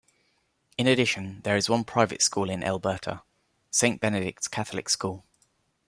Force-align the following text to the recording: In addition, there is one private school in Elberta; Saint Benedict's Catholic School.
In 0.79 0.87
addition, 0.87 1.41
there 1.43 1.55
is 1.55 1.69
one 1.69 1.83
private 1.83 2.23
school 2.23 2.49
in 2.49 2.63
Elberta; 2.63 3.21
Saint 3.69 4.01
Benedict's 4.01 4.47
Catholic 4.47 4.89
School. 4.89 5.25